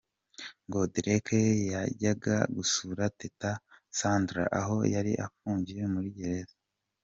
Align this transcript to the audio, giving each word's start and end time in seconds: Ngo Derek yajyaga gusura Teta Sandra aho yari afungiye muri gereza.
Ngo 0.67 0.79
Derek 0.93 1.27
yajyaga 1.73 2.35
gusura 2.55 3.03
Teta 3.19 3.51
Sandra 3.97 4.43
aho 4.59 4.75
yari 4.95 5.11
afungiye 5.25 5.83
muri 5.93 6.09
gereza. 6.17 6.55